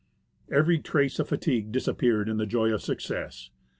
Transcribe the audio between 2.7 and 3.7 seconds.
of success.